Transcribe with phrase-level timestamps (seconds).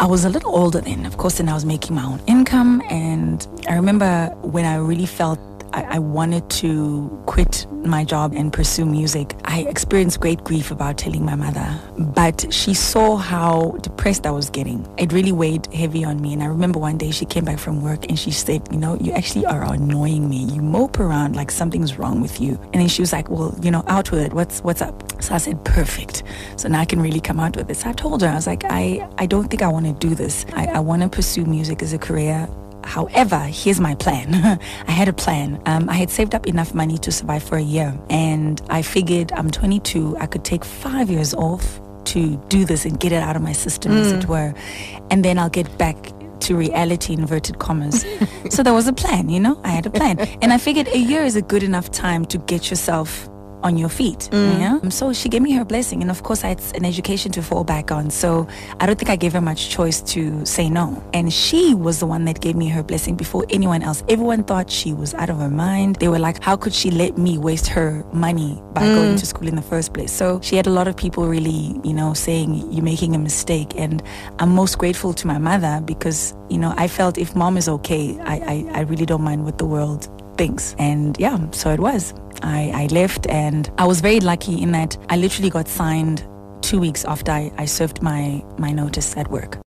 [0.00, 2.80] I was a little older then, of course, and I was making my own income.
[2.88, 5.38] And I remember when I really felt
[5.80, 9.34] I, I, wanted to quit my job and pursue music.
[9.44, 14.50] I experienced great grief about telling my mother, but she saw how depressed I was
[14.50, 14.86] getting.
[14.98, 16.32] It really weighed heavy on me.
[16.32, 18.96] And I remember one day she came back from work and she said, You know,
[19.00, 20.44] you actually are annoying me.
[20.44, 22.58] You mope around like something's wrong with you.
[22.72, 24.32] And then she was like, Well, you know, out with it.
[24.32, 25.22] What's what's up?
[25.22, 26.22] So I said, Perfect.
[26.56, 27.86] So now I can really come out with this.
[27.86, 30.44] I told her, I was like, I, I don't think I want to do this.
[30.52, 32.48] I, I want to pursue music as a career.
[32.90, 34.34] However, here's my plan.
[34.88, 35.62] I had a plan.
[35.64, 39.30] Um, I had saved up enough money to survive for a year, and I figured
[39.30, 40.16] I'm 22.
[40.18, 43.52] I could take five years off to do this and get it out of my
[43.52, 44.00] system, mm.
[44.00, 44.52] as it were,
[45.08, 45.96] and then I'll get back
[46.40, 48.04] to reality inverted commas.
[48.50, 49.60] so there was a plan, you know.
[49.62, 52.38] I had a plan, and I figured a year is a good enough time to
[52.38, 53.28] get yourself
[53.62, 54.28] on your feet.
[54.32, 54.58] Mm.
[54.58, 54.88] Yeah.
[54.90, 56.02] So she gave me her blessing.
[56.02, 58.10] And of course, I had an education to fall back on.
[58.10, 58.46] So
[58.78, 61.02] I don't think I gave her much choice to say no.
[61.12, 64.02] And she was the one that gave me her blessing before anyone else.
[64.08, 65.96] Everyone thought she was out of her mind.
[65.96, 68.94] They were like, how could she let me waste her money by mm.
[68.94, 70.12] going to school in the first place?
[70.12, 73.72] So she had a lot of people really, you know, saying, you're making a mistake.
[73.76, 74.02] And
[74.38, 78.18] I'm most grateful to my mother because, you know, I felt if mom is okay,
[78.20, 80.08] I, I, I really don't mind what the world
[80.40, 80.74] thinks.
[80.78, 82.14] And yeah, so it was.
[82.42, 86.26] I, I left and I was very lucky in that I literally got signed
[86.62, 89.58] two weeks after I, I served my, my notice at work.